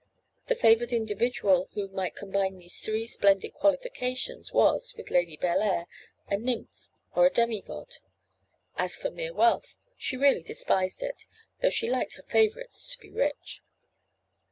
The 0.47 0.55
favoured 0.55 0.91
individual 0.93 1.69
who 1.75 1.87
might 1.89 2.15
combine 2.15 2.57
these 2.57 2.79
three 2.79 3.05
splendid 3.05 3.53
qualifications, 3.53 4.51
was, 4.51 4.95
with 4.97 5.11
Lady 5.11 5.37
Bellair, 5.37 5.85
a 6.25 6.37
nymph, 6.37 6.89
or 7.13 7.27
a 7.27 7.29
demi 7.29 7.61
god. 7.61 7.97
As 8.77 8.95
for 8.95 9.11
mere 9.11 9.35
wealth, 9.35 9.77
she 9.95 10.17
really 10.17 10.41
despised 10.41 11.03
it, 11.03 11.25
though 11.61 11.69
she 11.69 11.87
liked 11.91 12.15
her 12.15 12.23
favourites 12.23 12.91
to 12.95 12.97
be 12.97 13.11
rich. 13.11 13.61